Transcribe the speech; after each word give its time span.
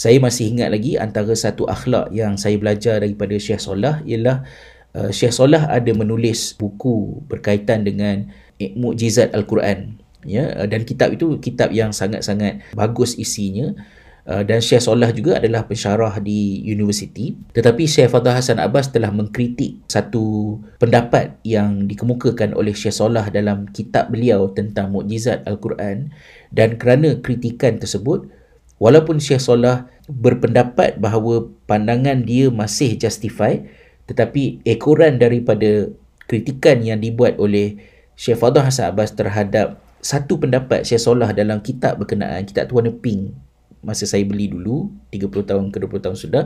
saya 0.00 0.16
masih 0.16 0.56
ingat 0.56 0.72
lagi 0.72 0.96
antara 0.96 1.36
satu 1.36 1.68
akhlak 1.68 2.08
yang 2.16 2.40
saya 2.40 2.56
belajar 2.56 3.04
daripada 3.04 3.36
Syekh 3.36 3.60
Solah 3.60 4.00
ialah 4.08 4.48
uh, 4.96 5.12
Syekh 5.12 5.36
Solah 5.36 5.68
ada 5.68 5.92
menulis 5.92 6.56
buku 6.56 7.20
berkaitan 7.28 7.84
dengan 7.84 8.32
mukjizat 8.80 9.36
Al-Quran. 9.36 10.00
Ya 10.24 10.52
dan 10.64 10.88
kitab 10.88 11.12
itu 11.12 11.36
kitab 11.44 11.68
yang 11.76 11.92
sangat-sangat 11.92 12.64
bagus 12.72 13.12
isinya. 13.20 13.76
Uh, 14.24 14.40
dan 14.40 14.64
Syekh 14.64 14.80
Solah 14.88 15.12
juga 15.12 15.36
adalah 15.36 15.68
pensyarah 15.68 16.16
di 16.16 16.64
universiti. 16.64 17.36
Tetapi 17.52 17.84
Syekh 17.84 18.08
Fadhil 18.08 18.32
Hasan 18.32 18.56
Abbas 18.56 18.88
telah 18.96 19.12
mengkritik 19.12 19.84
satu 19.84 20.56
pendapat 20.80 21.36
yang 21.44 21.84
dikemukakan 21.84 22.56
oleh 22.56 22.72
Syekh 22.72 22.96
Solah 22.96 23.28
dalam 23.28 23.68
kitab 23.68 24.08
beliau 24.08 24.48
tentang 24.56 24.96
mukjizat 24.96 25.44
Al-Quran. 25.44 26.08
Dan 26.48 26.80
kerana 26.80 27.20
kritikan 27.20 27.76
tersebut 27.76 28.39
walaupun 28.80 29.20
Syekh 29.20 29.44
Solah 29.44 29.86
berpendapat 30.08 30.96
bahawa 30.98 31.46
pandangan 31.68 32.24
dia 32.24 32.48
masih 32.48 32.96
justify 32.96 33.60
tetapi 34.08 34.64
ekoran 34.66 35.20
daripada 35.20 35.92
kritikan 36.26 36.82
yang 36.82 36.98
dibuat 36.98 37.38
oleh 37.38 37.78
Syekh 38.18 38.40
Fadhil 38.40 38.66
Hasan 38.66 38.90
Abbas 38.90 39.14
terhadap 39.14 39.78
satu 40.00 40.40
pendapat 40.40 40.82
Syekh 40.88 41.04
Solah 41.04 41.30
dalam 41.36 41.60
kitab 41.60 42.00
berkenaan 42.00 42.42
kitab 42.48 42.72
tu 42.72 42.80
warna 42.80 42.90
pink 42.90 43.36
masa 43.84 44.08
saya 44.08 44.24
beli 44.24 44.48
dulu 44.48 44.90
30 45.12 45.28
tahun 45.46 45.64
ke 45.68 45.76
20 45.86 46.04
tahun 46.08 46.16
sudah 46.16 46.44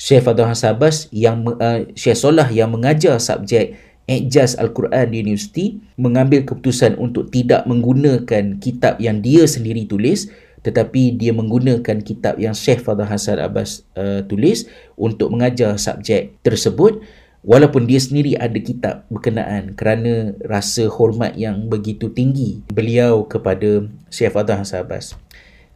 Syekh 0.00 0.24
Fadhil 0.24 0.48
Hassan 0.48 0.80
Abbas 0.80 1.12
yang 1.12 1.44
uh, 1.44 1.84
Syekh 1.92 2.16
Solah 2.16 2.48
yang 2.48 2.72
mengajar 2.72 3.20
subjek 3.20 3.76
Ijaz 4.10 4.58
Al-Quran 4.58 5.14
di 5.14 5.22
universiti 5.22 5.78
mengambil 5.94 6.42
keputusan 6.42 6.98
untuk 6.98 7.30
tidak 7.30 7.62
menggunakan 7.70 8.58
kitab 8.58 8.98
yang 8.98 9.22
dia 9.22 9.46
sendiri 9.46 9.86
tulis 9.86 10.26
tetapi 10.60 11.16
dia 11.16 11.32
menggunakan 11.32 12.04
kitab 12.04 12.36
yang 12.36 12.52
Syekh 12.52 12.84
Fadhil 12.84 13.08
Hassan 13.08 13.40
Abbas 13.40 13.84
uh, 13.96 14.20
tulis 14.28 14.68
untuk 14.96 15.32
mengajar 15.32 15.76
subjek 15.80 16.36
tersebut. 16.44 17.00
Walaupun 17.40 17.88
dia 17.88 17.96
sendiri 17.96 18.36
ada 18.36 18.60
kitab 18.60 19.08
berkenaan 19.08 19.72
kerana 19.72 20.36
rasa 20.44 20.92
hormat 20.92 21.40
yang 21.40 21.72
begitu 21.72 22.12
tinggi 22.12 22.60
beliau 22.68 23.24
kepada 23.24 23.88
Syekh 24.12 24.36
Fadhil 24.36 24.60
Hassan 24.60 24.84
Abbas. 24.84 25.16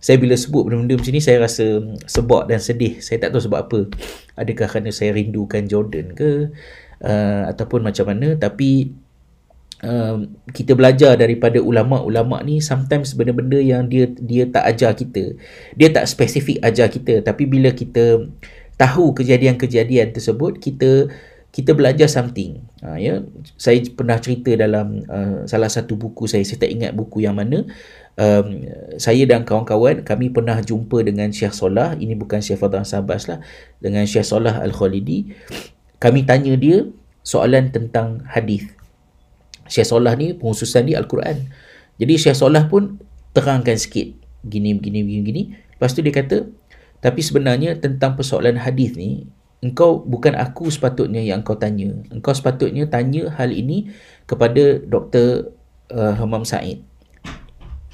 Saya 0.05 0.20
bila 0.20 0.36
sebut 0.36 0.69
benda-benda 0.69 1.01
macam 1.01 1.17
ni 1.17 1.25
saya 1.25 1.41
rasa 1.41 1.80
sebab 2.05 2.45
dan 2.45 2.61
sedih. 2.61 3.01
Saya 3.01 3.25
tak 3.25 3.33
tahu 3.33 3.48
sebab 3.48 3.58
apa. 3.64 3.80
Adakah 4.36 4.69
kerana 4.69 4.92
saya 4.92 5.17
rindukan 5.17 5.64
Jordan 5.64 6.12
ke 6.12 6.53
uh, 7.01 7.42
ataupun 7.48 7.80
macam 7.80 8.12
mana. 8.12 8.36
Tapi 8.36 8.92
uh, 9.83 10.22
kita 10.53 10.77
belajar 10.78 11.19
daripada 11.19 11.58
ulama-ulama 11.58 12.44
ni 12.47 12.62
sometimes 12.62 13.17
benda-benda 13.19 13.58
yang 13.58 13.89
dia 13.91 14.06
dia 14.14 14.47
tak 14.47 14.64
ajar 14.70 14.92
kita. 14.94 15.34
Dia 15.75 15.89
tak 15.91 16.06
spesifik 16.06 16.62
ajar 16.62 16.86
kita. 16.92 17.25
Tapi 17.25 17.48
bila 17.48 17.75
kita 17.75 18.30
tahu 18.78 19.14
kejadian-kejadian 19.17 20.14
tersebut 20.14 20.62
kita 20.62 21.11
kita 21.55 21.70
belajar 21.70 22.11
something. 22.11 22.67
Uh, 22.83 22.98
ya? 22.98 23.22
Saya 23.55 23.78
pernah 23.95 24.19
cerita 24.19 24.58
dalam 24.58 25.06
uh, 25.06 25.47
salah 25.47 25.70
satu 25.70 25.95
buku 25.95 26.27
saya. 26.27 26.42
Saya 26.42 26.67
tak 26.67 26.70
ingat 26.75 26.92
buku 26.95 27.22
yang 27.22 27.39
mana. 27.39 27.62
Um, 28.14 28.67
saya 28.98 29.27
dan 29.27 29.42
kawan-kawan 29.42 30.06
kami 30.06 30.30
pernah 30.30 30.58
jumpa 30.58 31.02
dengan 31.06 31.30
Syekh 31.30 31.55
Solah. 31.55 31.95
Ini 31.95 32.19
bukan 32.19 32.42
Syekh 32.42 32.58
Fadhan 32.58 32.83
Sabas 32.83 33.30
lah. 33.30 33.39
Dengan 33.78 34.02
Syekh 34.02 34.27
Solah 34.27 34.67
Al-Khalidi. 34.67 35.30
Kami 36.02 36.27
tanya 36.27 36.58
dia 36.58 36.91
soalan 37.22 37.70
tentang 37.70 38.27
hadis 38.27 38.67
Syekh 39.69 39.89
Solah 39.89 40.15
ni 40.15 40.37
penghususan 40.37 40.89
di 40.89 40.93
Al-Quran. 40.97 41.48
Jadi 42.01 42.15
Syekh 42.19 42.37
Solah 42.37 42.67
pun 42.67 43.01
terangkan 43.34 43.79
sikit 43.79 44.15
gini 44.45 44.77
begini 44.77 45.03
begini 45.05 45.23
gini. 45.25 45.43
Lepas 45.77 45.97
tu 45.97 46.01
dia 46.05 46.15
kata 46.15 46.48
tapi 47.05 47.20
sebenarnya 47.20 47.77
tentang 47.77 48.17
persoalan 48.17 48.57
hadis 48.57 48.97
ni 48.97 49.29
engkau 49.61 50.01
bukan 50.05 50.37
aku 50.37 50.69
sepatutnya 50.69 51.20
yang 51.20 51.45
kau 51.45 51.57
tanya. 51.57 51.92
Engkau 52.12 52.33
sepatutnya 52.33 52.89
tanya 52.89 53.33
hal 53.37 53.53
ini 53.53 53.92
kepada 54.25 54.80
Dr. 54.85 55.53
Uh, 55.92 56.17
Hamam 56.17 56.48
Said 56.48 56.80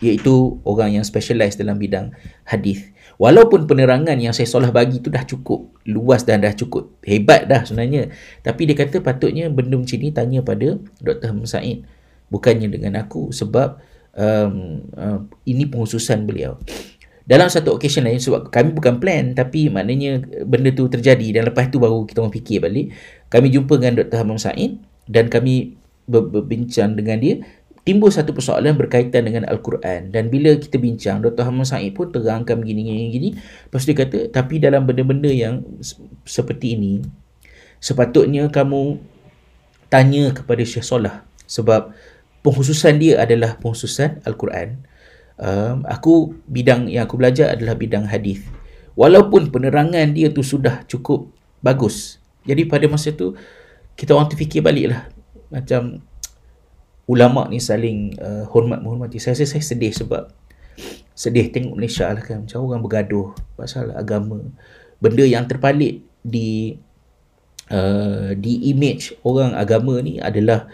iaitu 0.01 0.61
orang 0.65 1.01
yang 1.01 1.05
specialize 1.05 1.57
dalam 1.61 1.77
bidang 1.77 2.13
hadis. 2.49 2.89
Walaupun 3.21 3.69
penerangan 3.69 4.17
yang 4.17 4.33
saya 4.33 4.49
solah 4.49 4.73
bagi 4.73 4.97
tu 5.05 5.13
dah 5.13 5.21
cukup 5.29 5.77
luas 5.85 6.25
dan 6.25 6.41
dah 6.41 6.57
cukup 6.57 6.89
hebat 7.05 7.45
dah 7.45 7.69
sebenarnya. 7.69 8.09
Tapi 8.41 8.65
dia 8.65 8.77
kata 8.81 9.05
patutnya 9.05 9.53
benda 9.53 9.77
macam 9.77 10.01
ni 10.01 10.09
tanya 10.09 10.41
pada 10.41 10.81
Dr. 11.05 11.37
Musaid. 11.37 11.85
Bukannya 12.33 12.73
dengan 12.73 12.97
aku 12.97 13.29
sebab 13.29 13.77
um, 14.17 14.81
uh, 14.97 15.21
ini 15.45 15.69
penghususan 15.69 16.25
beliau. 16.25 16.57
Dalam 17.29 17.53
satu 17.53 17.77
occasion 17.77 18.09
lain 18.09 18.19
sebab 18.19 18.49
kami 18.49 18.73
bukan 18.73 18.99
plan 18.99 19.37
tapi 19.37 19.69
maknanya 19.69 20.25
benda 20.49 20.73
tu 20.73 20.89
terjadi 20.89 21.37
dan 21.39 21.53
lepas 21.53 21.69
tu 21.69 21.77
baru 21.77 22.09
kita 22.09 22.25
orang 22.25 22.33
fikir 22.33 22.65
balik. 22.65 22.97
Kami 23.29 23.53
jumpa 23.53 23.77
dengan 23.77 24.01
Dr. 24.01 24.17
Hamam 24.25 24.41
Said 24.41 24.81
dan 25.07 25.29
kami 25.29 25.77
berbincang 26.11 26.99
dengan 26.99 27.23
dia 27.23 27.45
timbul 27.83 28.13
satu 28.13 28.37
persoalan 28.37 28.77
berkaitan 28.77 29.27
dengan 29.27 29.49
Al-Quran. 29.49 30.13
Dan 30.13 30.29
bila 30.29 30.55
kita 30.57 30.77
bincang 30.77 31.25
Dr. 31.25 31.49
Hamad 31.49 31.69
Sa'id 31.69 31.97
pun 31.97 32.13
terangkan 32.13 32.61
begini 32.61 32.87
gini 32.87 33.05
gini. 33.11 33.29
Lepas 33.37 33.89
dia 33.89 33.97
kata 33.97 34.29
tapi 34.31 34.61
dalam 34.61 34.85
benda-benda 34.85 35.29
yang 35.29 35.65
seperti 36.29 36.77
ini 36.77 37.03
sepatutnya 37.81 38.53
kamu 38.53 39.01
tanya 39.89 40.37
kepada 40.37 40.61
Syekh 40.63 40.85
Solah 40.85 41.25
sebab 41.49 41.91
penghususan 42.45 43.01
dia 43.01 43.25
adalah 43.25 43.57
penghususan 43.57 44.21
Al-Quran. 44.29 44.85
Um, 45.41 45.89
aku 45.89 46.37
bidang 46.45 46.93
yang 46.93 47.09
aku 47.09 47.17
belajar 47.17 47.57
adalah 47.57 47.73
bidang 47.73 48.05
hadis 48.05 48.45
walaupun 49.01 49.49
penerangan 49.49 50.13
dia 50.13 50.29
tu 50.29 50.45
sudah 50.45 50.85
cukup 50.85 51.33
bagus 51.65 52.21
jadi 52.45 52.69
pada 52.69 52.85
masa 52.93 53.09
tu 53.09 53.33
kita 53.97 54.17
orang 54.17 54.29
terfikir 54.29 54.61
balik 54.61 54.93
lah 54.93 55.09
macam 55.49 56.05
ulama 57.11 57.51
ni 57.51 57.59
saling 57.59 58.15
uh, 58.23 58.47
hormat 58.47 58.79
menghormati. 58.79 59.19
Saya 59.19 59.35
rasa 59.35 59.59
saya 59.59 59.67
sedih 59.67 59.91
sebab 59.91 60.31
sedih 61.19 61.51
tengok 61.51 61.75
Malaysia 61.75 62.07
lah 62.07 62.23
kan. 62.23 62.47
Macam 62.47 62.63
orang 62.63 62.83
bergaduh 62.87 63.35
pasal 63.59 63.91
agama. 63.99 64.39
Benda 65.03 65.27
yang 65.27 65.51
terpalit 65.51 66.07
di 66.23 66.79
uh, 67.75 68.31
di 68.39 68.71
image 68.71 69.19
orang 69.27 69.59
agama 69.59 69.99
ni 69.99 70.23
adalah 70.23 70.71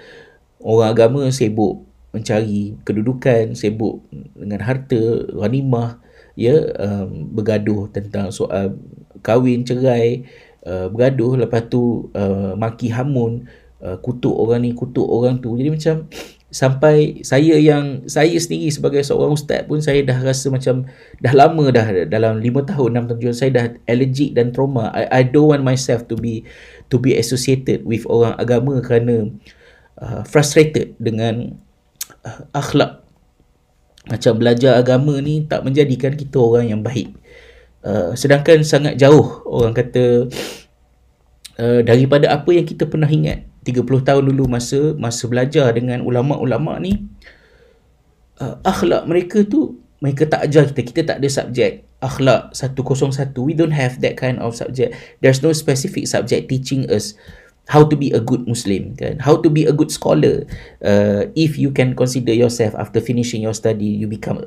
orang 0.61 0.93
agama 0.93 1.21
sibuk 1.33 1.89
mencari 2.13 2.77
kedudukan 2.85 3.57
sibuk 3.57 4.05
dengan 4.37 4.61
harta 4.61 5.25
ghanimah 5.33 6.01
ya 6.37 6.57
um, 6.77 7.33
bergaduh 7.33 7.89
tentang 7.93 8.29
soal 8.29 8.77
kahwin 9.25 9.65
cerai 9.65 10.29
uh, 10.69 10.93
bergaduh. 10.93 11.41
Lepas 11.41 11.73
tu 11.73 12.13
uh, 12.13 12.53
maki 12.61 12.93
hamun 12.93 13.49
Uh, 13.77 14.01
kutuk 14.01 14.33
orang 14.33 14.65
ni 14.65 14.73
kutuk 14.73 15.05
orang 15.05 15.37
tu. 15.45 15.53
Jadi 15.53 15.69
macam 15.69 16.09
sampai 16.47 17.21
saya 17.27 17.59
yang 17.59 18.07
saya 18.09 18.33
sendiri 18.39 18.73
sebagai 18.73 19.03
seorang 19.03 19.35
ustaz 19.35 19.67
pun 19.67 19.83
saya 19.83 20.01
dah 20.07 20.17
rasa 20.23 20.49
macam 20.49 20.89
dah 21.21 21.35
lama 21.35 21.69
dah 21.75 22.07
dalam 22.09 22.39
5 22.39 22.71
tahun 22.73 22.89
6 23.03 23.11
tahun 23.13 23.35
saya 23.37 23.51
dah 23.53 23.65
allergic 23.91 24.33
dan 24.33 24.55
trauma. 24.55 24.89
I, 24.95 25.21
I 25.21 25.23
don't 25.29 25.51
want 25.51 25.67
myself 25.67 26.09
to 26.09 26.17
be 26.17 26.47
to 26.89 26.97
be 26.97 27.19
associated 27.19 27.85
with 27.85 28.07
orang 28.07 28.39
agama 28.39 28.79
kerana 28.81 29.29
uh, 30.01 30.23
frustrated 30.25 30.95
dengan 30.97 31.59
uh, 32.23 32.41
akhlak. 32.57 33.03
Macam 34.07 34.39
belajar 34.39 34.79
agama 34.79 35.19
ni 35.19 35.45
tak 35.51 35.67
menjadikan 35.67 36.15
kita 36.15 36.39
orang 36.39 36.71
yang 36.71 36.81
baik. 36.81 37.11
Uh, 37.83 38.15
sedangkan 38.15 38.63
sangat 38.63 38.95
jauh 38.97 39.43
orang 39.51 39.75
kata 39.75 40.31
uh, 41.59 41.81
daripada 41.83 42.31
apa 42.31 42.51
yang 42.55 42.67
kita 42.67 42.87
pernah 42.87 43.11
ingat 43.11 43.47
30 43.67 43.83
tahun 44.07 44.23
dulu 44.31 44.47
masa 44.47 44.95
masa 44.95 45.27
belajar 45.27 45.75
dengan 45.75 46.07
ulama-ulama 46.07 46.79
ni 46.79 47.03
uh, 48.39 48.63
akhlak 48.63 49.11
mereka 49.11 49.43
tu 49.43 49.83
mereka 49.99 50.29
tak 50.29 50.47
ajar 50.47 50.71
kita. 50.71 50.81
Kita 50.87 51.01
tak 51.15 51.19
ada 51.25 51.29
subjek 51.29 51.89
akhlak 52.05 52.53
101 52.53 53.33
we 53.41 53.57
don't 53.57 53.75
have 53.75 53.99
that 54.05 54.15
kind 54.15 54.39
of 54.39 54.55
subject. 54.55 54.95
There's 55.25 55.43
no 55.43 55.51
specific 55.57 56.07
subject 56.07 56.53
teaching 56.53 56.87
us 56.93 57.17
how 57.67 57.83
to 57.83 57.99
be 57.99 58.15
a 58.15 58.23
good 58.23 58.47
muslim 58.47 58.95
kan? 58.95 59.19
How 59.19 59.41
to 59.43 59.49
be 59.51 59.67
a 59.67 59.75
good 59.75 59.91
scholar. 59.91 60.47
Uh, 60.79 61.33
if 61.35 61.59
you 61.59 61.75
can 61.75 61.99
consider 61.99 62.31
yourself 62.31 62.77
after 62.79 63.03
finishing 63.03 63.43
your 63.43 63.57
study 63.57 63.89
you 63.99 64.07
become 64.07 64.39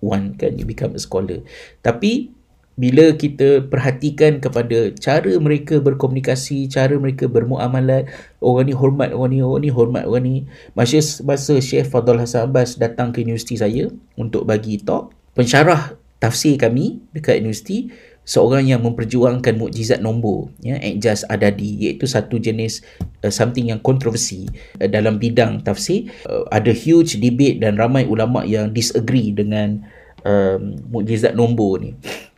one 0.00 0.38
kan? 0.40 0.56
You 0.56 0.64
become 0.64 0.96
a 0.96 1.02
scholar. 1.02 1.44
Tapi 1.84 2.32
bila 2.76 3.12
kita 3.12 3.68
perhatikan 3.68 4.40
kepada 4.40 4.92
cara 4.96 5.32
mereka 5.36 5.78
berkomunikasi, 5.78 6.66
cara 6.72 6.96
mereka 6.96 7.28
bermuamalat, 7.28 8.08
orang 8.40 8.66
ni 8.68 8.74
hormat 8.74 9.10
orang 9.12 9.30
ni, 9.32 9.38
orang 9.44 9.62
ni 9.62 9.70
hormat 9.70 10.04
orang 10.08 10.24
ni. 10.24 10.36
Masa 10.72 11.00
masa 11.22 11.60
Syekh 11.60 11.92
Fadul 11.92 12.20
Hasan 12.20 12.48
Abbas 12.48 12.80
datang 12.80 13.12
ke 13.12 13.20
universiti 13.20 13.60
saya 13.60 13.92
untuk 14.16 14.48
bagi 14.48 14.80
talk, 14.80 15.12
pensyarah 15.36 15.96
tafsir 16.22 16.56
kami 16.56 17.02
dekat 17.12 17.42
universiti 17.42 17.90
seorang 18.22 18.70
yang 18.70 18.80
memperjuangkan 18.86 19.58
mukjizat 19.58 19.98
nombor 19.98 20.54
ya 20.62 20.78
Ijaz 20.78 21.26
Adadi 21.26 21.82
iaitu 21.82 22.06
satu 22.06 22.38
jenis 22.38 22.86
uh, 23.26 23.32
something 23.34 23.74
yang 23.74 23.82
kontroversi 23.82 24.46
uh, 24.78 24.86
dalam 24.86 25.18
bidang 25.18 25.66
tafsir 25.66 26.06
uh, 26.30 26.46
ada 26.54 26.70
huge 26.70 27.18
debate 27.18 27.58
dan 27.58 27.74
ramai 27.74 28.06
ulama 28.06 28.46
yang 28.46 28.70
disagree 28.70 29.34
dengan 29.34 29.82
um, 30.22 30.78
mukjizat 30.94 31.34
nombor 31.34 31.82
ni 31.82 31.90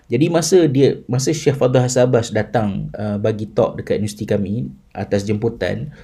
Jadi 0.05 0.29
masa 0.29 0.69
dia 0.69 1.01
masa 1.09 1.33
Syekh 1.33 1.57
Fadhil 1.57 1.81
Hasan 1.81 2.05
Abbas 2.05 2.29
datang 2.29 2.93
uh, 2.93 3.17
bagi 3.17 3.49
talk 3.49 3.81
dekat 3.81 4.05
universiti 4.05 4.29
kami 4.29 4.69
atas 4.93 5.25
jemputan 5.25 5.97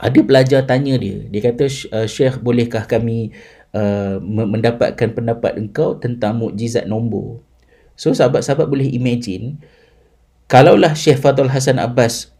ada 0.00 0.20
pelajar 0.24 0.64
tanya 0.64 0.96
dia. 0.96 1.22
Dia 1.28 1.40
kata 1.52 1.68
uh, 1.68 2.08
Syekh 2.08 2.40
bolehkah 2.40 2.88
kami 2.88 3.36
uh, 3.76 4.18
mendapatkan 4.24 5.12
pendapat 5.12 5.60
engkau 5.60 6.00
tentang 6.00 6.40
mukjizat 6.40 6.88
nombor? 6.88 7.44
So 7.94 8.10
sahabat-sahabat 8.10 8.66
boleh 8.66 8.88
imagine 8.90 9.60
kalaulah 10.50 10.96
Syekh 10.96 11.20
Fadhil 11.20 11.52
Hasan 11.52 11.78
Abbas 11.78 12.32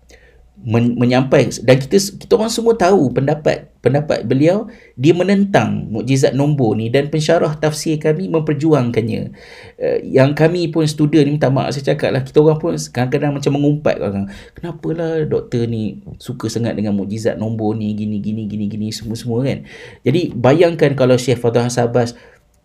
men- 0.61 0.97
menyampaikan 0.97 1.49
dan 1.65 1.77
kita 1.81 1.97
kita 2.21 2.33
orang 2.37 2.53
semua 2.53 2.77
tahu 2.77 3.09
pendapat 3.17 3.73
pendapat 3.81 4.29
beliau 4.29 4.69
dia 4.93 5.17
menentang 5.17 5.89
mukjizat 5.89 6.37
nombor 6.37 6.77
ni 6.77 6.93
dan 6.93 7.09
pensyarah 7.09 7.57
tafsir 7.57 7.97
kami 7.97 8.29
memperjuangkannya. 8.29 9.33
Uh, 9.81 9.99
yang 10.05 10.37
kami 10.37 10.69
pun 10.69 10.85
student 10.85 11.25
ni 11.25 11.41
minta 11.41 11.49
maaf 11.49 11.73
saya 11.73 11.97
cakap 11.97 12.13
lah 12.13 12.21
kita 12.21 12.45
orang 12.45 12.61
pun 12.61 12.77
kadang-kadang 12.77 13.33
macam 13.33 13.53
mengumpat 13.57 13.97
orang 14.05 14.29
kenapalah 14.53 15.25
doktor 15.25 15.65
ni 15.65 16.05
suka 16.21 16.53
sangat 16.53 16.77
dengan 16.77 16.93
mukjizat 16.93 17.41
nombor 17.41 17.73
ni 17.73 17.97
gini 17.97 18.21
gini 18.21 18.45
gini 18.45 18.69
gini 18.69 18.89
semua-semua 18.93 19.41
kan. 19.49 19.65
Jadi 20.05 20.37
bayangkan 20.37 20.93
kalau 20.93 21.17
Syekh 21.17 21.41
Fadhil 21.41 21.73
Sabas 21.73 22.13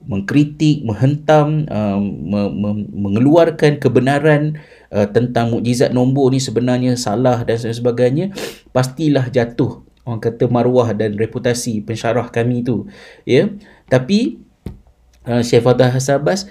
mengkritik 0.04 0.84
menghentam 0.84 1.64
uh, 1.72 1.98
me- 2.02 2.52
me- 2.52 2.90
mengeluarkan 2.92 3.80
kebenaran 3.80 4.60
uh, 4.92 5.08
tentang 5.10 5.56
mukjizat 5.56 5.96
nombor 5.96 6.36
ni 6.36 6.44
sebenarnya 6.44 7.00
salah 7.00 7.42
dan 7.48 7.58
sebagainya 7.58 8.36
pastilah 8.76 9.32
jatuh. 9.32 9.82
Orang 10.06 10.22
kata 10.22 10.46
maruah 10.46 10.94
dan 10.94 11.18
reputasi 11.18 11.82
pensyarah 11.82 12.30
kami 12.30 12.62
tu 12.62 12.86
ya. 13.26 13.50
Tapi 13.90 14.38
uh, 15.26 15.42
Syekh 15.42 15.66
Fatah 15.66 15.90
Hasabas 15.90 16.46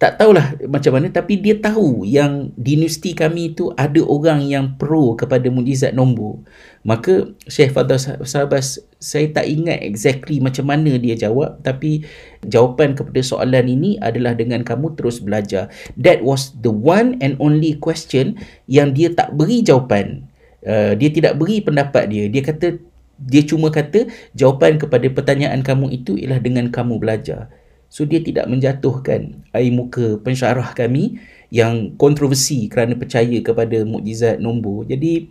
tak 0.00 0.16
tahulah 0.16 0.56
macam 0.64 0.96
mana 0.96 1.12
tapi 1.12 1.36
dia 1.36 1.60
tahu 1.60 2.08
yang 2.08 2.56
di 2.56 2.72
universiti 2.72 3.12
kami 3.12 3.52
tu 3.52 3.68
ada 3.76 4.00
orang 4.00 4.40
yang 4.48 4.80
pro 4.80 5.12
kepada 5.12 5.52
mujizat 5.52 5.92
nombor. 5.92 6.40
Maka 6.88 7.36
Syekh 7.44 7.76
Fadhil 7.76 8.00
Sahabas 8.24 8.80
saya 8.96 9.28
tak 9.28 9.44
ingat 9.44 9.84
exactly 9.84 10.40
macam 10.40 10.72
mana 10.72 10.96
dia 10.96 11.20
jawab 11.20 11.60
tapi 11.60 12.08
jawapan 12.48 12.96
kepada 12.96 13.20
soalan 13.20 13.68
ini 13.68 14.00
adalah 14.00 14.32
dengan 14.32 14.64
kamu 14.64 14.96
terus 14.96 15.20
belajar. 15.20 15.68
That 16.00 16.24
was 16.24 16.56
the 16.64 16.72
one 16.72 17.20
and 17.20 17.36
only 17.36 17.76
question 17.76 18.40
yang 18.64 18.96
dia 18.96 19.12
tak 19.12 19.36
beri 19.36 19.60
jawapan. 19.60 20.24
Uh, 20.64 20.96
dia 20.96 21.12
tidak 21.12 21.36
beri 21.36 21.60
pendapat 21.60 22.08
dia. 22.08 22.24
Dia 22.32 22.40
kata 22.40 22.80
dia 23.20 23.44
cuma 23.44 23.68
kata 23.68 24.08
jawapan 24.32 24.80
kepada 24.80 25.04
pertanyaan 25.12 25.60
kamu 25.60 25.92
itu 25.92 26.16
ialah 26.16 26.40
dengan 26.40 26.72
kamu 26.72 26.96
belajar 26.96 27.52
So 27.90 28.06
dia 28.06 28.22
tidak 28.22 28.46
menjatuhkan 28.46 29.42
air 29.50 29.74
muka 29.74 30.14
pensyarah 30.22 30.78
kami 30.78 31.18
yang 31.50 31.98
kontroversi 31.98 32.70
kerana 32.70 32.94
percaya 32.94 33.42
kepada 33.42 33.82
mukjizat 33.82 34.38
nombor. 34.38 34.86
Jadi 34.86 35.26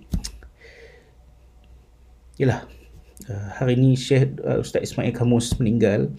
yalah 2.35 2.67
uh, 3.31 3.47
hari 3.55 3.79
ini 3.79 3.95
Syekh 3.95 4.35
uh, 4.43 4.59
Ustaz 4.59 4.91
Ismail 4.91 5.15
Kamus 5.15 5.55
meninggal 5.55 6.11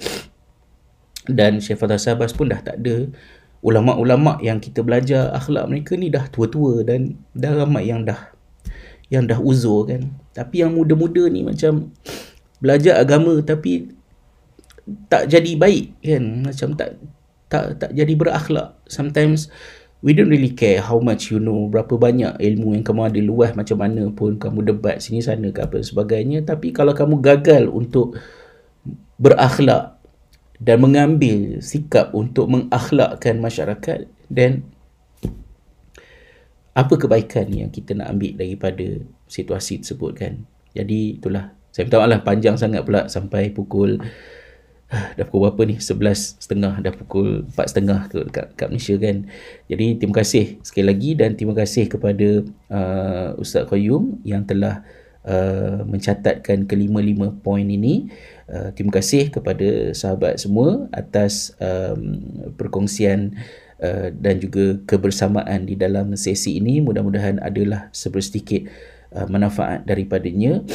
dan 1.29 1.61
Syekh 1.61 1.77
Fatah 1.77 2.01
Sabas 2.01 2.33
pun 2.33 2.49
dah 2.49 2.65
tak 2.65 2.81
ada. 2.81 3.13
Ulama-ulama 3.61 4.41
yang 4.41 4.57
kita 4.57 4.81
belajar 4.81 5.37
akhlak 5.37 5.69
mereka 5.69 5.93
ni 5.93 6.09
dah 6.09 6.25
tua-tua 6.33 6.81
dan 6.81 7.21
dah 7.37 7.53
ramai 7.53 7.93
yang 7.93 8.09
dah 8.09 8.33
yang 9.13 9.29
dah 9.29 9.37
uzur 9.37 9.85
kan. 9.85 10.09
Tapi 10.33 10.65
yang 10.65 10.73
muda-muda 10.73 11.29
ni 11.29 11.45
macam 11.45 11.93
belajar 12.65 12.97
agama 12.97 13.37
tapi 13.45 14.00
tak 15.09 15.31
jadi 15.31 15.53
baik 15.57 16.01
kan? 16.01 16.25
Macam 16.47 16.69
tak 16.79 17.01
tak 17.51 17.65
tak 17.83 17.91
jadi 17.93 18.13
berakhlak. 18.15 18.79
Sometimes 18.87 19.51
we 20.01 20.17
don't 20.17 20.33
really 20.33 20.55
care 20.55 20.81
how 20.81 20.97
much 21.03 21.29
you 21.29 21.43
know 21.43 21.69
berapa 21.69 21.99
banyak 21.99 22.41
ilmu 22.41 22.79
yang 22.79 22.85
kamu 22.87 23.11
ada 23.13 23.21
luas 23.21 23.51
macam 23.53 23.83
mana 23.85 24.09
pun 24.09 24.41
kamu 24.41 24.65
debat 24.65 25.03
sini 25.03 25.21
sana 25.21 25.51
ke 25.53 25.61
apa 25.61 25.83
sebagainya. 25.83 26.47
Tapi 26.47 26.73
kalau 26.73 26.95
kamu 26.97 27.21
gagal 27.21 27.69
untuk 27.69 28.17
berakhlak 29.21 30.01
dan 30.61 30.77
mengambil 30.81 31.61
sikap 31.61 32.13
untuk 32.17 32.49
mengakhlakkan 32.49 33.41
masyarakat 33.41 34.09
then 34.33 34.65
apa 36.71 36.95
kebaikan 36.97 37.51
yang 37.51 37.69
kita 37.69 37.93
nak 37.99 38.15
ambil 38.15 38.39
daripada 38.39 38.87
situasi 39.27 39.83
tersebut 39.83 40.13
kan? 40.17 40.33
Jadi 40.73 41.19
itulah. 41.19 41.53
Saya 41.71 41.87
minta 41.87 42.03
maaf 42.03 42.11
lah 42.11 42.21
panjang 42.27 42.59
sangat 42.59 42.83
pula 42.83 43.07
sampai 43.07 43.55
pukul 43.55 44.03
dah 45.17 45.25
pukul 45.27 45.51
berapa 45.51 45.63
ni? 45.71 45.77
11.30 45.79 46.83
dah 46.83 46.95
pukul 46.95 47.47
4.30 47.55 48.11
ke 48.11 48.19
dekat, 48.27 48.47
dekat 48.55 48.69
Malaysia 48.69 48.95
kan. 48.99 49.17
Jadi 49.71 49.87
terima 50.03 50.15
kasih 50.19 50.45
sekali 50.67 50.87
lagi 50.91 51.11
dan 51.15 51.31
terima 51.39 51.55
kasih 51.55 51.87
kepada 51.87 52.29
uh, 52.71 53.29
Ustaz 53.39 53.71
Qayyum 53.71 54.19
yang 54.27 54.43
telah 54.43 54.83
uh, 55.23 55.87
mencatatkan 55.87 56.67
kelima-lima 56.67 57.31
poin 57.31 57.65
ini. 57.65 58.11
Uh, 58.51 58.75
terima 58.75 58.99
kasih 58.99 59.31
kepada 59.31 59.95
sahabat 59.95 60.43
semua 60.43 60.91
atas 60.91 61.55
um, 61.63 62.19
perkongsian 62.59 63.39
uh, 63.79 64.11
dan 64.11 64.43
juga 64.43 64.83
kebersamaan 64.91 65.71
di 65.71 65.79
dalam 65.79 66.19
sesi 66.19 66.59
ini. 66.59 66.83
Mudah-mudahan 66.83 67.39
adalah 67.39 67.95
sebersedikit 67.95 68.67
uh, 69.15 69.31
manfaat 69.31 69.87
daripadanya. 69.87 70.67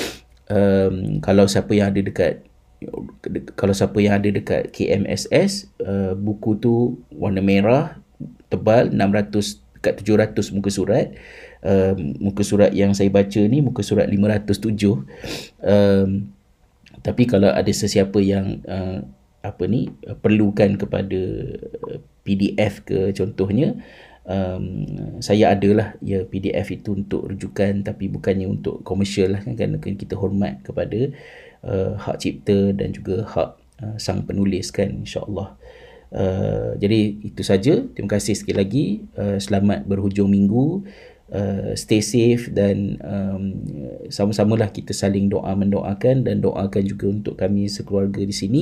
Um, 0.47 1.19
kalau 1.19 1.49
siapa 1.49 1.75
yang 1.75 1.91
ada 1.91 1.99
dekat 1.99 2.45
kalau 3.55 3.73
siapa 3.73 3.97
yang 4.03 4.19
ada 4.19 4.29
dekat 4.29 4.69
KMSS 4.69 5.71
uh, 5.81 6.13
buku 6.13 6.59
tu 6.59 6.99
warna 7.15 7.39
merah 7.39 7.97
tebal 8.51 8.91
600 8.91 9.65
dekat 9.85 10.33
700 10.33 10.55
muka 10.57 10.69
surat. 10.73 11.07
Uh, 11.65 11.97
muka 12.21 12.45
surat 12.45 12.69
yang 12.77 12.93
saya 12.93 13.09
baca 13.09 13.41
ni 13.41 13.57
muka 13.57 13.81
surat 13.81 14.05
507 14.05 15.01
um, 15.65 16.29
tapi 17.01 17.25
kalau 17.25 17.49
ada 17.49 17.73
sesiapa 17.73 18.21
yang 18.21 18.61
uh, 18.69 19.01
apa 19.41 19.65
ni 19.65 19.89
uh, 20.05 20.13
perlukan 20.13 20.77
kepada 20.77 21.21
PDF 22.21 22.85
ke 22.85 23.09
contohnya 23.17 23.81
um, 24.29 24.85
saya 25.25 25.57
adalah 25.57 25.97
ya 26.05 26.21
PDF 26.25 26.69
itu 26.69 26.97
untuk 26.97 27.33
rujukan 27.33 27.81
tapi 27.81 28.13
bukannya 28.13 28.45
untuk 28.45 28.85
komersial 28.85 29.33
lah 29.33 29.41
kan 29.41 29.57
kerana 29.57 29.81
kita 29.81 30.13
hormat 30.17 30.61
kepada 30.61 31.13
uh, 31.65 31.97
hak 31.97 32.21
cipta 32.21 32.71
dan 32.71 32.93
juga 32.93 33.25
hak 33.25 33.49
uh, 33.81 33.95
sang 33.97 34.23
penulis 34.23 34.71
kan 34.71 34.87
insyaallah. 35.03 35.57
Uh, 36.15 36.77
jadi 36.79 37.17
itu 37.25 37.41
saja. 37.43 37.83
Terima 37.91 38.15
kasih 38.15 38.37
sekali 38.37 38.55
lagi. 38.55 38.85
Uh, 39.17 39.41
selamat 39.41 39.83
berhujung 39.89 40.31
minggu. 40.31 40.85
Uh, 41.25 41.73
stay 41.73 42.05
safe 42.05 42.53
dan 42.53 43.01
um, 43.01 43.57
sama-samalah 44.13 44.69
kita 44.69 44.93
saling 44.93 45.25
doa 45.25 45.57
mendoakan 45.57 46.21
dan 46.21 46.37
doakan 46.37 46.83
juga 46.85 47.05
untuk 47.09 47.35
kami 47.41 47.65
sekeluarga 47.65 48.21
di 48.21 48.35
sini. 48.35 48.61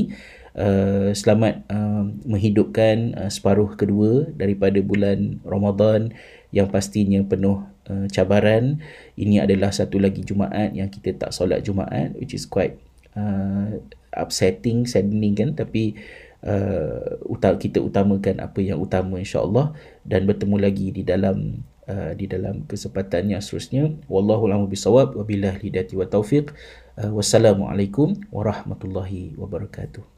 Uh, 0.55 1.11
selamat 1.11 1.65
uh, 1.67 2.07
menghidupkan 2.23 3.19
uh, 3.19 3.27
separuh 3.27 3.75
kedua 3.75 4.31
daripada 4.31 4.79
bulan 4.79 5.43
Ramadan 5.43 6.15
yang 6.55 6.71
pastinya 6.71 7.19
penuh 7.25 7.67
uh, 7.91 8.07
cabaran. 8.07 8.79
Ini 9.19 9.43
adalah 9.43 9.75
satu 9.75 9.99
lagi 9.99 10.23
Jumaat 10.23 10.71
yang 10.71 10.87
kita 10.87 11.19
tak 11.19 11.35
solat 11.35 11.65
Jumaat 11.67 12.15
which 12.15 12.31
is 12.31 12.47
quite 12.47 12.79
uh, 13.17 13.79
upsetting, 14.13 14.85
saddening 14.85 15.33
kan 15.33 15.49
tapi 15.57 15.97
uh, 16.45 17.57
kita 17.57 17.81
utamakan 17.81 18.43
apa 18.43 18.59
yang 18.61 18.77
utama 18.77 19.17
insya-Allah 19.17 19.73
dan 20.05 20.29
bertemu 20.29 20.55
lagi 20.61 20.87
di 20.93 21.01
dalam 21.01 21.65
uh, 21.89 22.11
di 22.13 22.29
dalam 22.29 22.67
kesempatan 22.69 23.33
yang 23.33 23.41
seterusnya. 23.41 23.89
Wallahu 24.05 24.45
a'lam 24.47 24.69
bisawab 24.69 25.17
wabillahi 25.17 25.71
hidayah 25.71 25.97
wa 25.97 26.05
taufiq. 26.05 26.53
Uh, 26.93 27.09
wassalamualaikum 27.17 28.21
warahmatullahi 28.29 29.33
wabarakatuh 29.33 30.12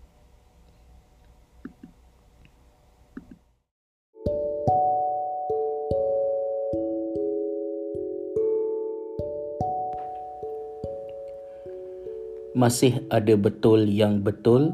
masih 12.56 13.04
ada 13.12 13.36
betul 13.36 13.84
yang 13.84 14.24
betul 14.24 14.72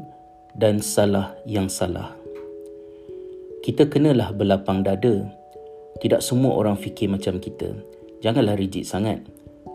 dan 0.54 0.78
salah 0.78 1.34
yang 1.42 1.66
salah. 1.66 2.14
Kita 3.66 3.90
kenalah 3.90 4.30
berlapang 4.30 4.86
dada. 4.86 5.26
Tidak 5.98 6.22
semua 6.22 6.54
orang 6.54 6.78
fikir 6.78 7.10
macam 7.10 7.42
kita. 7.42 7.74
Janganlah 8.22 8.54
rigid 8.54 8.86
sangat, 8.86 9.26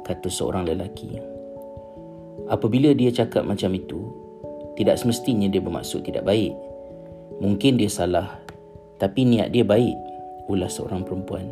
kata 0.07 0.31
seorang 0.31 0.63
lelaki. 0.63 1.19
Apabila 2.47 2.95
dia 2.95 3.11
cakap 3.11 3.43
macam 3.43 3.75
itu, 3.75 3.99
tidak 4.79 4.95
semestinya 4.95 5.51
dia 5.51 5.59
bermaksud 5.59 6.07
tidak 6.07 6.23
baik. 6.23 6.55
Mungkin 7.43 7.75
dia 7.75 7.91
salah, 7.91 8.39
tapi 9.03 9.27
niat 9.27 9.51
dia 9.51 9.67
baik, 9.67 9.95
ulas 10.47 10.79
seorang 10.79 11.03
perempuan. 11.03 11.47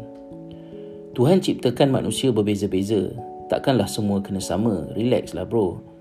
Tuhan 1.19 1.43
ciptakan 1.43 1.91
manusia 1.91 2.31
berbeza-beza. 2.31 3.11
Takkanlah 3.51 3.91
semua 3.91 4.23
kena 4.23 4.39
sama. 4.39 4.87
Relaxlah 4.95 5.47
bro 5.47 5.94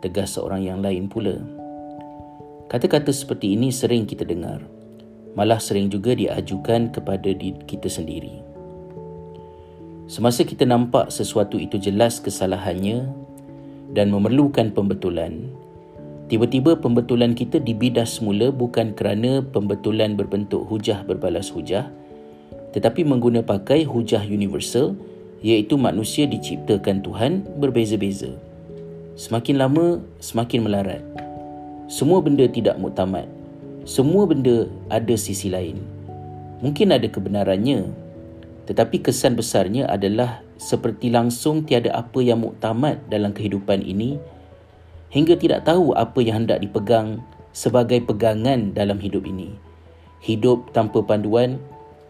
tegas 0.00 0.36
seorang 0.36 0.64
yang 0.64 0.80
lain 0.80 1.06
pula. 1.06 1.36
Kata-kata 2.68 3.12
seperti 3.12 3.54
ini 3.54 3.72
sering 3.72 4.04
kita 4.04 4.24
dengar. 4.26 4.60
malah 5.34 5.62
sering 5.62 5.86
juga 5.86 6.14
diajukan 6.14 6.90
kepada 6.90 7.30
kita 7.66 7.86
sendiri. 7.86 8.42
Semasa 10.10 10.42
kita 10.42 10.66
nampak 10.66 11.14
sesuatu 11.14 11.54
itu 11.54 11.78
jelas 11.78 12.18
kesalahannya 12.18 13.06
dan 13.94 14.10
memerlukan 14.10 14.74
pembetulan, 14.74 15.54
tiba-tiba 16.26 16.74
pembetulan 16.74 17.38
kita 17.38 17.62
dibidas 17.62 18.18
semula 18.18 18.50
bukan 18.50 18.90
kerana 18.98 19.38
pembetulan 19.38 20.18
berbentuk 20.18 20.66
hujah 20.66 21.06
berbalas 21.06 21.54
hujah, 21.54 21.86
tetapi 22.74 23.06
mengguna 23.06 23.46
pakai 23.46 23.86
hujah 23.86 24.26
universal 24.26 24.98
iaitu 25.46 25.78
manusia 25.78 26.26
diciptakan 26.26 27.06
Tuhan 27.06 27.32
berbeza-beza. 27.62 28.34
Semakin 29.18 29.56
lama, 29.58 29.98
semakin 30.22 30.60
melarat. 30.66 31.02
Semua 31.90 32.22
benda 32.22 32.46
tidak 32.46 32.78
muktamad. 32.78 33.26
Semua 33.82 34.28
benda 34.28 34.70
ada 34.92 35.14
sisi 35.18 35.50
lain. 35.50 35.82
Mungkin 36.60 36.92
ada 36.94 37.08
kebenarannya, 37.08 37.90
tetapi 38.70 39.02
kesan 39.02 39.34
besarnya 39.34 39.90
adalah 39.90 40.44
seperti 40.60 41.10
langsung 41.10 41.64
tiada 41.66 41.90
apa 41.96 42.20
yang 42.22 42.44
muktamad 42.44 43.00
dalam 43.08 43.32
kehidupan 43.32 43.80
ini 43.82 44.20
hingga 45.10 45.34
tidak 45.34 45.66
tahu 45.66 45.90
apa 45.96 46.22
yang 46.22 46.44
hendak 46.44 46.62
dipegang 46.62 47.18
sebagai 47.50 47.98
pegangan 48.06 48.70
dalam 48.70 49.02
hidup 49.02 49.26
ini. 49.26 49.50
Hidup 50.22 50.70
tanpa 50.70 51.02
panduan, 51.02 51.58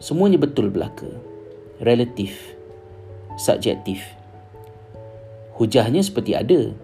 semuanya 0.03 0.37
betul 0.37 0.69
belaka. 0.69 1.09
Relatif. 1.81 2.37
Subjektif. 3.41 4.05
Hujahnya 5.57 6.05
seperti 6.05 6.37
ada. 6.37 6.77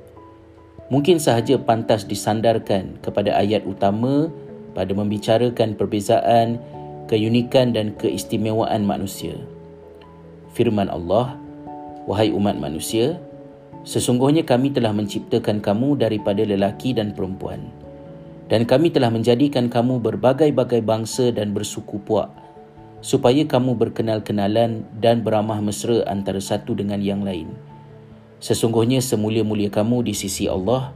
Mungkin 0.86 1.18
sahaja 1.18 1.58
pantas 1.58 2.06
disandarkan 2.06 3.02
kepada 3.02 3.34
ayat 3.34 3.66
utama 3.66 4.30
pada 4.72 4.92
membicarakan 4.94 5.74
perbezaan, 5.74 6.62
keunikan 7.10 7.74
dan 7.74 7.94
keistimewaan 7.98 8.86
manusia 8.86 9.34
firman 10.56 10.88
Allah, 10.88 11.36
Wahai 12.08 12.32
umat 12.32 12.56
manusia, 12.56 13.20
sesungguhnya 13.84 14.46
kami 14.46 14.72
telah 14.72 14.94
menciptakan 14.94 15.60
kamu 15.60 16.00
daripada 16.00 16.40
lelaki 16.46 16.96
dan 16.96 17.12
perempuan. 17.12 17.68
Dan 18.46 18.62
kami 18.62 18.94
telah 18.94 19.10
menjadikan 19.10 19.66
kamu 19.66 19.98
berbagai-bagai 19.98 20.86
bangsa 20.86 21.34
dan 21.34 21.50
bersuku 21.50 21.98
puak, 22.06 22.30
supaya 23.02 23.42
kamu 23.42 23.74
berkenal-kenalan 23.74 24.86
dan 25.02 25.26
beramah 25.26 25.58
mesra 25.58 26.06
antara 26.06 26.38
satu 26.38 26.78
dengan 26.78 27.02
yang 27.02 27.26
lain. 27.26 27.50
Sesungguhnya 28.38 29.00
semulia-mulia 29.00 29.72
kamu 29.72 30.04
di 30.04 30.12
sisi 30.12 30.44
Allah, 30.44 30.92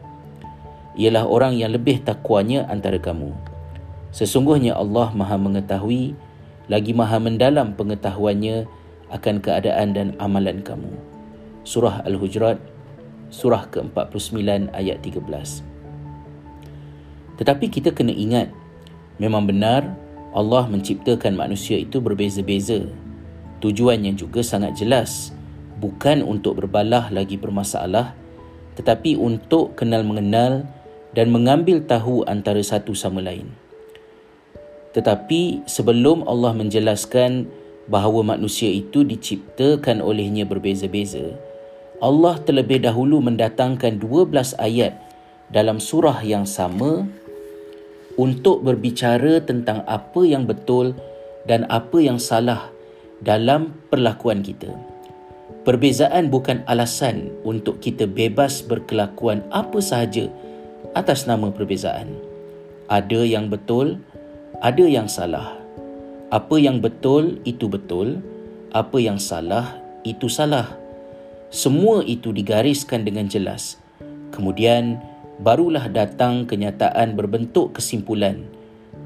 ialah 0.98 1.24
orang 1.24 1.56
yang 1.56 1.72
lebih 1.72 2.04
takwanya 2.04 2.68
antara 2.68 3.00
kamu. 3.00 3.32
Sesungguhnya 4.12 4.76
Allah 4.76 5.14
maha 5.16 5.40
mengetahui, 5.40 6.12
lagi 6.68 6.92
maha 6.92 7.16
mendalam 7.16 7.72
pengetahuannya 7.78 8.68
akan 9.10 9.36
keadaan 9.42 9.96
dan 9.96 10.08
amalan 10.20 10.60
kamu. 10.60 10.92
Surah 11.64 12.04
Al-Hujurat, 12.04 12.60
surah 13.30 13.70
ke-49 13.70 14.70
ayat 14.74 14.98
13. 15.00 15.62
Tetapi 17.40 17.66
kita 17.72 17.96
kena 17.96 18.12
ingat, 18.12 18.52
memang 19.16 19.48
benar 19.48 19.96
Allah 20.30 20.68
menciptakan 20.68 21.34
manusia 21.34 21.80
itu 21.80 21.98
berbeza-beza. 21.98 22.86
Tujuannya 23.64 24.14
juga 24.14 24.44
sangat 24.44 24.76
jelas, 24.76 25.32
bukan 25.80 26.20
untuk 26.20 26.60
berbalah 26.60 27.08
lagi 27.08 27.40
bermasalah, 27.40 28.12
tetapi 28.76 29.16
untuk 29.16 29.74
kenal 29.74 30.04
mengenal 30.04 30.68
dan 31.16 31.32
mengambil 31.32 31.82
tahu 31.82 32.22
antara 32.28 32.60
satu 32.60 32.92
sama 32.92 33.24
lain. 33.24 33.48
Tetapi 34.92 35.64
sebelum 35.64 36.26
Allah 36.28 36.52
menjelaskan 36.52 37.48
bahawa 37.90 38.36
manusia 38.36 38.70
itu 38.70 39.02
diciptakan 39.02 40.04
olehnya 40.04 40.44
berbeza-beza, 40.44 41.34
Allah 42.00 42.38
terlebih 42.42 42.84
dahulu 42.84 43.24
mendatangkan 43.24 43.98
12 43.98 44.56
ayat 44.60 44.96
dalam 45.50 45.82
surah 45.82 46.22
yang 46.22 46.46
sama 46.46 47.06
untuk 48.18 48.62
berbicara 48.66 49.42
tentang 49.42 49.82
apa 49.86 50.22
yang 50.26 50.44
betul 50.46 50.94
dan 51.46 51.66
apa 51.70 51.98
yang 52.02 52.18
salah 52.20 52.68
dalam 53.22 53.76
perlakuan 53.92 54.40
kita. 54.40 54.89
Perbezaan 55.60 56.32
bukan 56.32 56.64
alasan 56.64 57.30
untuk 57.44 57.84
kita 57.84 58.08
bebas 58.08 58.64
berkelakuan 58.64 59.44
apa 59.52 59.78
sahaja 59.84 60.28
atas 60.96 61.28
nama 61.28 61.52
perbezaan. 61.52 62.16
Ada 62.88 63.22
yang 63.22 63.52
betul, 63.52 64.00
ada 64.64 64.82
yang 64.82 65.06
salah 65.06 65.60
apa 66.30 66.62
yang 66.62 66.78
betul 66.78 67.42
itu 67.42 67.66
betul, 67.66 68.22
apa 68.70 69.02
yang 69.02 69.18
salah 69.18 69.82
itu 70.06 70.30
salah. 70.30 70.78
Semua 71.50 72.06
itu 72.06 72.30
digariskan 72.30 73.02
dengan 73.02 73.26
jelas. 73.26 73.82
Kemudian 74.30 75.02
barulah 75.42 75.90
datang 75.90 76.46
kenyataan 76.46 77.18
berbentuk 77.18 77.74
kesimpulan 77.74 78.46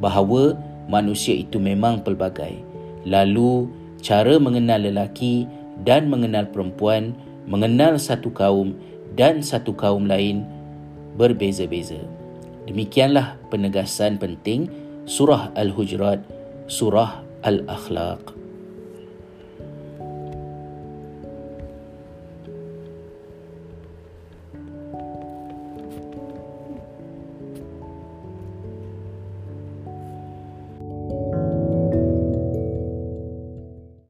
bahawa 0.04 0.52
manusia 0.84 1.32
itu 1.32 1.56
memang 1.56 2.04
pelbagai. 2.04 2.60
Lalu 3.08 3.72
cara 4.04 4.36
mengenal 4.36 4.84
lelaki 4.84 5.48
dan 5.82 6.06
mengenal 6.06 6.46
perempuan, 6.46 7.16
mengenal 7.50 7.98
satu 7.98 8.30
kaum 8.30 8.78
dan 9.18 9.42
satu 9.42 9.74
kaum 9.74 10.06
lain 10.06 10.46
berbeza-beza. 11.18 11.98
Demikianlah 12.70 13.36
penegasan 13.50 14.16
penting 14.16 14.70
surah 15.04 15.52
Al-Hujurat 15.58 16.22
surah 16.66 17.20
Al-Akhlaq. 17.44 18.33